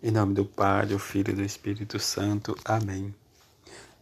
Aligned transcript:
Em 0.00 0.12
nome 0.12 0.32
do 0.32 0.44
Pai, 0.44 0.86
do 0.86 0.96
Filho 0.96 1.32
e 1.32 1.34
do 1.34 1.42
Espírito 1.42 1.98
Santo. 1.98 2.54
Amém. 2.64 3.12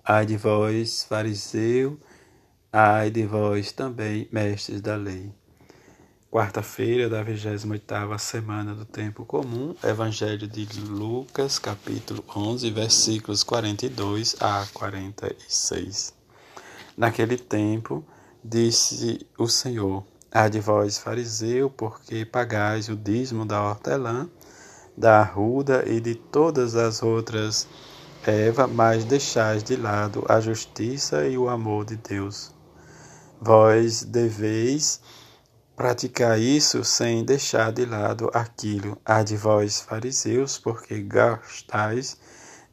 Ai 0.04 0.26
de 0.26 0.36
vós, 0.36 1.04
fariseu, 1.08 1.98
ai 2.70 3.10
de 3.10 3.24
vós 3.24 3.72
também, 3.72 4.28
mestres 4.30 4.82
da 4.82 4.94
lei. 4.94 5.32
Quarta-feira 6.30 7.08
da 7.08 7.24
28ª 7.24 8.18
semana 8.18 8.74
do 8.74 8.84
tempo 8.84 9.24
comum, 9.24 9.74
Evangelho 9.82 10.46
de 10.46 10.66
Lucas, 10.80 11.58
capítulo 11.58 12.22
11, 12.36 12.70
versículos 12.72 13.42
42 13.42 14.36
a 14.38 14.66
46. 14.74 16.12
Naquele 16.94 17.38
tempo, 17.38 18.04
disse 18.44 19.26
o 19.38 19.48
Senhor: 19.48 20.04
Ai 20.30 20.50
de 20.50 20.60
vós, 20.60 20.98
fariseu, 20.98 21.70
porque 21.70 22.26
pagais 22.26 22.90
o 22.90 22.96
dízimo 22.96 23.46
da 23.46 23.62
hortelã, 23.66 24.28
da 24.96 25.20
arruda 25.20 25.84
e 25.86 26.00
de 26.00 26.14
todas 26.14 26.74
as 26.74 27.02
outras 27.02 27.68
ervas, 28.26 28.70
mas 28.70 29.04
deixais 29.04 29.62
de 29.62 29.76
lado 29.76 30.24
a 30.28 30.40
justiça 30.40 31.26
e 31.26 31.36
o 31.36 31.48
amor 31.48 31.84
de 31.84 31.96
Deus. 31.96 32.54
Vós 33.40 34.02
deveis 34.02 35.00
praticar 35.76 36.40
isso 36.40 36.82
sem 36.82 37.22
deixar 37.22 37.70
de 37.70 37.84
lado 37.84 38.30
aquilo. 38.32 38.98
Há 39.04 39.22
de 39.22 39.36
vós, 39.36 39.80
fariseus, 39.80 40.58
porque 40.58 41.02
gastais 41.02 42.18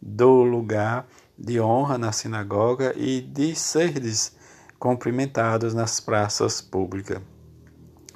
do 0.02 0.44
lugar 0.44 1.06
de 1.38 1.60
honra 1.60 1.98
na 1.98 2.12
sinagoga 2.12 2.94
e 2.96 3.20
de 3.20 3.56
serdes 3.56 4.34
cumprimentados 4.80 5.74
nas 5.74 6.00
praças 6.00 6.62
públicas. 6.62 7.22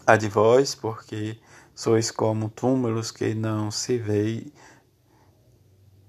Há 0.05 0.15
de 0.15 0.29
vós, 0.29 0.73
porque 0.73 1.37
sois 1.77 2.09
como 2.09 2.49
túmulos 2.49 3.11
que 3.11 3.35
não 3.35 3.69
se 3.69 3.99
veem, 3.99 4.51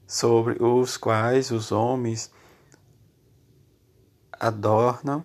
sobre 0.07 0.57
os 0.65 0.97
quais 0.97 1.51
os 1.51 1.71
homens 1.71 2.33
adornam 4.33 5.23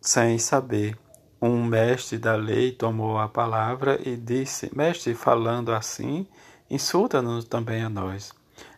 sem 0.00 0.40
saber. 0.40 0.98
Um 1.40 1.64
mestre 1.64 2.18
da 2.18 2.34
lei 2.34 2.72
tomou 2.72 3.16
a 3.16 3.28
palavra 3.28 4.00
e 4.04 4.16
disse: 4.16 4.76
Mestre, 4.76 5.14
falando 5.14 5.72
assim, 5.72 6.26
insulta-nos 6.68 7.44
também 7.44 7.84
a 7.84 7.88
nós. 7.88 8.32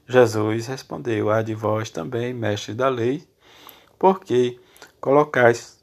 Jesus 0.07 0.67
respondeu: 0.67 1.31
Há 1.31 1.41
de 1.41 1.55
vós 1.55 1.89
também, 1.89 2.35
mestre 2.35 2.75
da 2.75 2.91
lei, 2.91 3.27
porque 3.99 4.61
colocais 5.01 5.81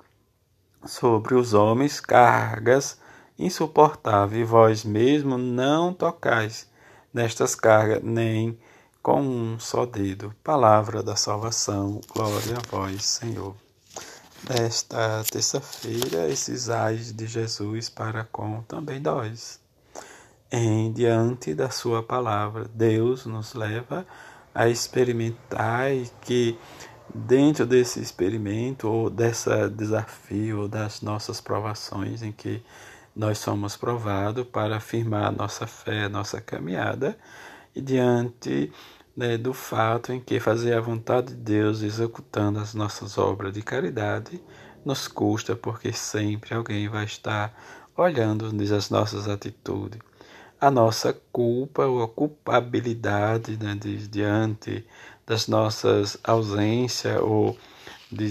sobre 0.86 1.34
os 1.34 1.56
homens 1.56 2.00
cargas 2.00 3.00
insuportável, 3.40 4.42
e 4.42 4.44
vós 4.44 4.84
mesmo 4.84 5.38
não 5.38 5.94
tocais 5.94 6.70
nestas 7.14 7.56
cargas, 7.56 8.04
nem 8.04 8.60
com 9.02 9.22
um 9.22 9.60
só 9.60 9.86
dedo. 9.86 10.36
Palavra 10.44 11.02
da 11.02 11.16
salvação, 11.16 12.02
glória 12.14 12.58
a 12.58 12.70
vós, 12.70 13.06
Senhor. 13.06 13.56
Nesta 14.48 15.24
terça-feira, 15.32 16.30
esses 16.30 16.70
ais 16.70 17.12
de 17.12 17.26
Jesus 17.26 17.90
para 17.90 18.26
com 18.26 18.62
também 18.64 19.00
nós. 19.00 19.60
Em 20.52 20.92
diante 20.92 21.54
da 21.54 21.70
sua 21.70 22.04
palavra, 22.04 22.70
Deus 22.74 23.26
nos 23.26 23.54
leva 23.54 24.06
a 24.54 24.68
experimentar 24.68 25.94
e 25.94 26.10
que 26.22 26.58
dentro 27.14 27.66
desse 27.66 28.00
experimento 28.00 28.88
ou 28.88 29.10
desse 29.10 29.50
desafio 29.70 30.68
das 30.68 31.02
nossas 31.02 31.40
provações 31.42 32.22
em 32.22 32.32
que 32.32 32.64
nós 33.20 33.38
somos 33.38 33.76
provados 33.76 34.46
para 34.46 34.78
afirmar 34.78 35.30
nossa 35.30 35.68
fé, 35.68 36.08
nossa 36.08 36.40
caminhada, 36.40 37.18
e 37.76 37.82
diante 37.82 38.72
né, 39.14 39.38
do 39.38 39.54
fato 39.54 40.14
em 40.14 40.22
que 40.22 40.40
fazer 40.40 40.74
a 40.74 40.80
vontade 40.80 41.36
de 41.36 41.42
Deus 41.42 41.82
executando 41.82 42.60
as 42.60 42.74
nossas 42.74 43.18
obras 43.18 43.52
de 43.52 43.62
caridade 43.62 44.42
nos 44.86 45.10
custa, 45.10 45.54
porque 45.54 45.92
sempre 45.92 46.56
alguém 46.56 46.88
vai 46.88 47.04
estar 47.04 47.54
olhando 47.98 48.46
as 48.74 48.90
nossas 48.90 49.28
atitudes. 49.28 50.00
A 50.62 50.72
nossa 50.72 51.14
culpa 51.30 51.86
ou 51.86 52.02
a 52.02 52.08
culpabilidade 52.08 53.58
né, 53.58 53.78
diante 54.10 54.88
das 55.28 55.46
nossas 55.50 56.18
ausências 56.24 57.20
ou 57.22 57.58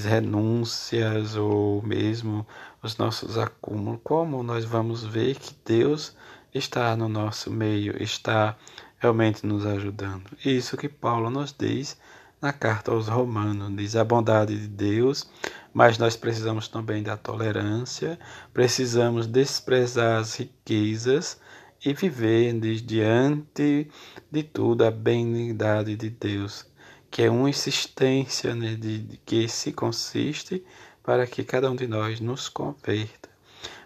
renúncias 0.04 1.36
ou 1.36 1.82
mesmo 1.82 2.46
os 2.82 2.96
nossos 2.96 3.38
acúmulos, 3.38 4.00
como 4.02 4.42
nós 4.42 4.64
vamos 4.64 5.04
ver 5.04 5.36
que 5.36 5.54
Deus 5.64 6.16
está 6.54 6.96
no 6.96 7.08
nosso 7.08 7.50
meio, 7.50 8.00
está 8.02 8.56
realmente 8.98 9.46
nos 9.46 9.64
ajudando. 9.64 10.24
Isso 10.44 10.76
que 10.76 10.88
Paulo 10.88 11.30
nos 11.30 11.54
diz 11.56 11.96
na 12.40 12.52
carta 12.52 12.92
aos 12.92 13.08
Romanos, 13.08 13.74
diz 13.76 13.96
a 13.96 14.04
bondade 14.04 14.56
de 14.56 14.68
Deus, 14.68 15.28
mas 15.72 15.98
nós 15.98 16.16
precisamos 16.16 16.68
também 16.68 17.02
da 17.02 17.16
tolerância, 17.16 18.18
precisamos 18.52 19.26
desprezar 19.26 20.20
as 20.20 20.36
riquezas 20.36 21.40
e 21.84 21.92
viver 21.92 22.58
diante 22.80 23.88
de 24.30 24.42
tudo 24.42 24.84
a 24.84 24.90
benignidade 24.90 25.96
de 25.96 26.10
Deus, 26.10 26.66
que 27.10 27.22
é 27.22 27.30
uma 27.30 27.50
insistência 27.50 28.54
né, 28.54 28.74
de, 28.74 28.98
de 28.98 29.16
que 29.18 29.48
se 29.48 29.72
consiste 29.72 30.62
para 31.02 31.26
que 31.26 31.42
cada 31.42 31.70
um 31.70 31.76
de 31.76 31.86
nós 31.86 32.20
nos 32.20 32.48
converta. 32.48 33.28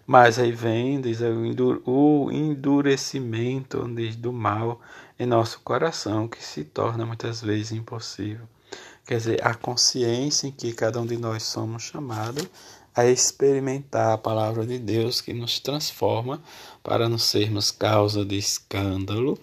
Mas 0.07 0.39
aí 0.39 0.51
vem 0.51 1.01
diz, 1.01 1.21
o 1.87 2.29
endurecimento 2.33 3.89
diz, 3.95 4.17
do 4.17 4.33
mal 4.33 4.81
em 5.19 5.27
nosso 5.27 5.61
coração, 5.61 6.27
que 6.27 6.43
se 6.43 6.65
torna 6.65 7.07
muitas 7.07 7.41
vezes 7.41 7.73
impossível. 7.73 8.49
Quer 9.07 9.19
dizer, 9.19 9.47
a 9.47 9.55
consciência 9.55 10.49
em 10.49 10.53
que 10.53 10.73
cada 10.73 11.01
um 11.01 11.07
de 11.07 11.17
nós 11.17 11.45
somos 11.45 11.85
chamados 11.85 12.49
a 12.95 13.07
experimentar 13.07 14.13
a 14.13 14.19
palavra 14.19 14.67
de 14.67 14.79
Deus 14.79 15.21
que 15.21 15.33
nos 15.33 15.59
transforma 15.59 16.43
para 16.83 17.09
não 17.09 17.19
sermos 17.19 17.71
causa 17.71 18.25
de 18.25 18.37
escândalo 18.37 19.39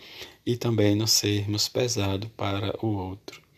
e 0.45 0.55
também 0.55 0.95
não 0.95 1.07
sermos 1.07 1.67
pesado 1.67 2.29
para 2.37 2.73
o 2.85 2.87
outro. 2.87 3.48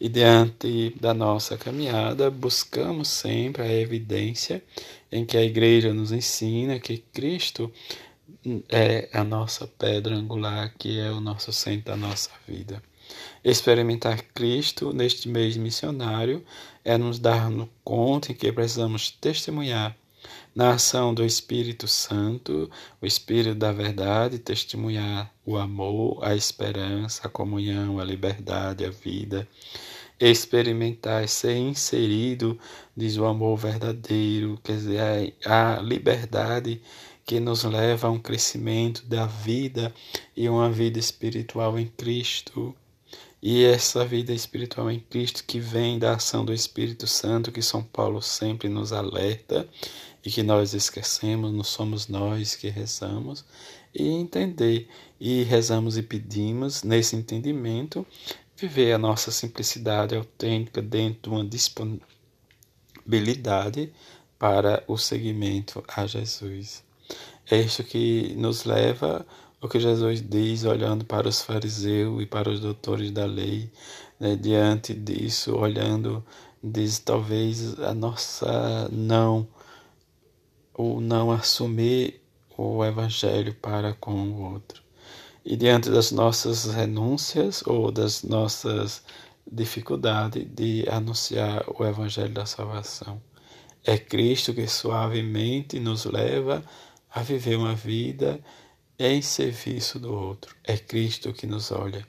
E 0.00 0.08
diante 0.08 0.94
da 1.00 1.14
nossa 1.14 1.56
caminhada, 1.56 2.30
buscamos 2.30 3.08
sempre 3.08 3.62
a 3.62 3.72
evidência 3.72 4.62
em 5.10 5.24
que 5.24 5.36
a 5.36 5.42
igreja 5.42 5.94
nos 5.94 6.12
ensina 6.12 6.78
que 6.78 6.98
Cristo 6.98 7.72
é 8.68 9.08
a 9.12 9.24
nossa 9.24 9.66
pedra 9.66 10.14
angular, 10.14 10.72
que 10.78 10.98
é 10.98 11.10
o 11.10 11.20
nosso 11.20 11.52
centro 11.52 11.86
da 11.86 11.96
nossa 11.96 12.30
vida. 12.46 12.82
Experimentar 13.44 14.22
Cristo 14.34 14.92
neste 14.92 15.28
mês 15.28 15.56
missionário 15.56 16.44
é 16.84 16.98
nos 16.98 17.18
dar 17.18 17.50
no 17.50 17.68
conta 17.84 18.32
em 18.32 18.34
que 18.34 18.52
precisamos 18.52 19.10
testemunhar 19.10 19.96
na 20.54 20.70
ação 20.70 21.12
do 21.12 21.24
Espírito 21.24 21.86
Santo, 21.86 22.70
o 23.00 23.06
Espírito 23.06 23.54
da 23.54 23.72
Verdade, 23.72 24.38
testemunhar 24.38 25.32
o 25.44 25.56
amor, 25.56 26.18
a 26.22 26.34
esperança, 26.34 27.26
a 27.26 27.30
comunhão, 27.30 28.00
a 28.00 28.04
liberdade, 28.04 28.84
a 28.84 28.90
vida, 28.90 29.46
experimentar, 30.18 31.28
ser 31.28 31.56
inserido, 31.56 32.58
diz 32.96 33.16
o 33.16 33.26
amor 33.26 33.56
verdadeiro, 33.56 34.58
quer 34.62 34.76
dizer, 34.76 35.34
a 35.44 35.80
liberdade 35.82 36.80
que 37.26 37.40
nos 37.40 37.64
leva 37.64 38.06
a 38.06 38.10
um 38.10 38.18
crescimento 38.18 39.04
da 39.04 39.26
vida 39.26 39.92
e 40.36 40.48
uma 40.48 40.70
vida 40.70 40.98
espiritual 40.98 41.78
em 41.78 41.86
Cristo. 41.86 42.74
E 43.42 43.64
essa 43.64 44.04
vida 44.04 44.32
espiritual 44.32 44.90
em 44.90 45.00
Cristo 45.00 45.44
que 45.44 45.60
vem 45.60 45.98
da 45.98 46.14
ação 46.14 46.44
do 46.44 46.54
Espírito 46.54 47.06
Santo, 47.06 47.52
que 47.52 47.60
São 47.60 47.82
Paulo 47.82 48.22
sempre 48.22 48.68
nos 48.68 48.92
alerta 48.92 49.68
e 50.26 50.30
que 50.30 50.42
nós 50.42 50.74
esquecemos, 50.74 51.50
não 51.52 51.62
somos 51.62 52.08
nós 52.08 52.56
que 52.56 52.68
rezamos, 52.68 53.44
e 53.94 54.08
entender, 54.08 54.88
e 55.20 55.44
rezamos 55.44 55.96
e 55.96 56.02
pedimos 56.02 56.82
nesse 56.82 57.14
entendimento, 57.14 58.04
viver 58.56 58.92
a 58.92 58.98
nossa 58.98 59.30
simplicidade 59.30 60.16
autêntica 60.16 60.82
dentro 60.82 61.22
de 61.22 61.28
uma 61.28 61.44
disponibilidade 61.44 63.92
para 64.36 64.82
o 64.88 64.98
seguimento 64.98 65.84
a 65.86 66.04
Jesus. 66.08 66.82
É 67.48 67.60
isso 67.60 67.84
que 67.84 68.34
nos 68.36 68.64
leva 68.64 69.24
o 69.62 69.68
que 69.68 69.78
Jesus 69.78 70.20
diz 70.20 70.64
olhando 70.64 71.04
para 71.04 71.28
os 71.28 71.40
fariseus 71.40 72.20
e 72.20 72.26
para 72.26 72.50
os 72.50 72.58
doutores 72.58 73.12
da 73.12 73.26
lei, 73.26 73.70
né, 74.18 74.34
diante 74.34 74.92
disso, 74.92 75.54
olhando, 75.54 76.26
diz 76.60 76.98
talvez 76.98 77.78
a 77.78 77.94
nossa 77.94 78.88
não, 78.90 79.46
ou 80.76 81.00
não 81.00 81.30
assumir 81.30 82.22
o 82.56 82.84
evangelho 82.84 83.54
para 83.54 83.94
com 83.94 84.12
o 84.12 84.52
outro. 84.52 84.82
E 85.44 85.56
diante 85.56 85.88
das 85.88 86.10
nossas 86.10 86.66
renúncias 86.66 87.62
ou 87.66 87.90
das 87.90 88.22
nossas 88.22 89.02
dificuldades 89.50 90.46
de 90.54 90.84
anunciar 90.88 91.64
o 91.78 91.84
evangelho 91.84 92.34
da 92.34 92.44
salvação. 92.44 93.22
É 93.84 93.96
Cristo 93.96 94.52
que 94.52 94.66
suavemente 94.66 95.78
nos 95.78 96.04
leva 96.04 96.64
a 97.08 97.22
viver 97.22 97.56
uma 97.56 97.74
vida 97.74 98.40
em 98.98 99.22
serviço 99.22 99.98
do 99.98 100.12
outro. 100.12 100.54
É 100.64 100.76
Cristo 100.76 101.32
que 101.32 101.46
nos 101.46 101.70
olha. 101.70 102.06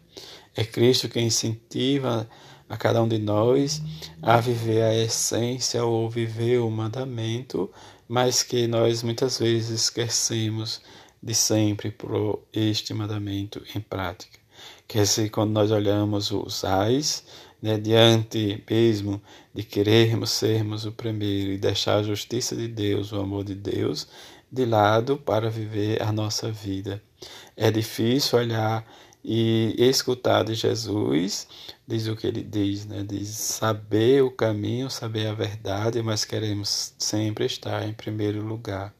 É 0.55 0.63
Cristo 0.65 1.07
que 1.07 1.19
incentiva 1.19 2.27
a 2.67 2.75
cada 2.75 3.01
um 3.01 3.07
de 3.07 3.19
nós 3.19 3.81
a 4.21 4.39
viver 4.41 4.81
a 4.81 4.95
essência 4.95 5.85
ou 5.85 6.09
viver 6.09 6.57
o 6.59 6.69
mandamento, 6.69 7.71
mas 8.07 8.43
que 8.43 8.67
nós 8.67 9.03
muitas 9.03 9.39
vezes 9.39 9.81
esquecemos 9.81 10.81
de 11.21 11.33
sempre 11.33 11.91
por 11.91 12.43
este 12.53 12.93
mandamento 12.93 13.61
em 13.75 13.81
prática. 13.81 14.39
Quer 14.87 15.03
dizer, 15.03 15.29
quando 15.29 15.51
nós 15.51 15.71
olhamos 15.71 16.31
os 16.31 16.63
ais, 16.63 17.23
né, 17.61 17.77
diante 17.77 18.63
mesmo 18.69 19.21
de 19.53 19.63
querermos 19.63 20.31
sermos 20.31 20.85
o 20.85 20.91
primeiro 20.91 21.51
e 21.51 21.57
deixar 21.57 21.97
a 21.97 22.03
justiça 22.03 22.55
de 22.55 22.67
Deus, 22.67 23.11
o 23.11 23.19
amor 23.19 23.43
de 23.43 23.55
Deus, 23.55 24.07
de 24.51 24.65
lado 24.65 25.17
para 25.17 25.49
viver 25.49 26.01
a 26.01 26.11
nossa 26.11 26.51
vida. 26.51 27.01
É 27.55 27.69
difícil 27.69 28.39
olhar 28.39 28.85
e 29.23 29.75
escutar 29.77 30.43
de 30.43 30.53
Jesus, 30.53 31.47
diz 31.87 32.07
o 32.07 32.15
que 32.15 32.27
ele 32.27 32.43
diz, 32.43 32.85
né? 32.85 33.03
diz 33.07 33.29
saber 33.29 34.23
o 34.23 34.31
caminho, 34.31 34.89
saber 34.89 35.27
a 35.27 35.33
verdade, 35.33 36.01
mas 36.01 36.23
queremos 36.23 36.93
sempre 36.97 37.45
estar 37.45 37.87
em 37.87 37.93
primeiro 37.93 38.41
lugar. 38.41 38.93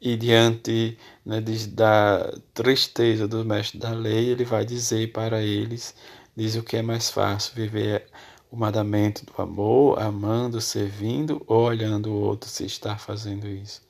E 0.00 0.16
diante 0.16 0.96
né, 1.26 1.42
da 1.72 2.32
tristeza 2.54 3.26
do 3.26 3.44
mestre 3.44 3.78
da 3.78 3.90
lei, 3.90 4.28
ele 4.30 4.44
vai 4.44 4.64
dizer 4.64 5.10
para 5.12 5.42
eles, 5.42 5.94
diz 6.36 6.54
o 6.54 6.62
que 6.62 6.76
é 6.76 6.82
mais 6.82 7.10
fácil, 7.10 7.54
viver 7.54 8.06
o 8.50 8.56
mandamento 8.56 9.26
do 9.26 9.42
amor, 9.42 10.00
amando, 10.00 10.60
servindo 10.60 11.42
ou 11.46 11.64
olhando 11.64 12.10
o 12.10 12.20
outro 12.20 12.48
se 12.48 12.64
está 12.64 12.96
fazendo 12.96 13.46
isso. 13.46 13.82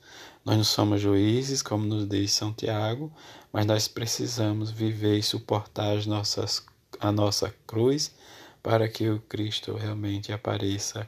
Nós 0.45 0.57
não 0.57 0.63
somos 0.63 1.01
juízes, 1.01 1.61
como 1.61 1.85
nos 1.85 2.07
diz 2.07 2.31
São 2.31 2.53
Tiago, 2.53 3.11
mas 3.51 3.65
nós 3.65 3.87
precisamos 3.87 4.71
viver 4.71 5.17
e 5.17 5.23
suportar 5.23 5.97
as 5.97 6.05
nossas, 6.05 6.65
a 6.99 7.11
nossa 7.11 7.53
cruz 7.67 8.11
para 8.61 8.87
que 8.87 9.09
o 9.09 9.19
Cristo 9.19 9.73
realmente 9.73 10.31
apareça 10.31 11.07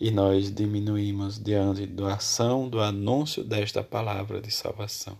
e 0.00 0.10
nós 0.10 0.54
diminuímos 0.54 1.42
diante 1.42 1.86
da 1.86 2.14
ação, 2.14 2.68
do 2.68 2.80
anúncio 2.80 3.42
desta 3.42 3.82
palavra 3.82 4.40
de 4.40 4.50
salvação. 4.50 5.18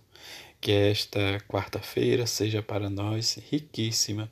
Que 0.61 0.73
esta 0.73 1.41
quarta-feira 1.49 2.27
seja 2.27 2.63
para 2.63 2.91
nós 2.91 3.39
riquíssima 3.51 4.31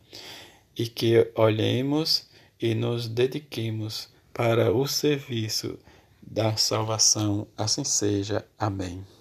e 0.77 0.87
que 0.87 1.31
olhemos 1.35 2.29
e 2.61 2.75
nos 2.75 3.09
dediquemos 3.09 4.09
para 4.33 4.73
o 4.73 4.87
serviço 4.87 5.79
da 6.21 6.57
salvação. 6.57 7.47
Assim 7.57 7.85
seja. 7.85 8.45
Amém. 8.59 9.16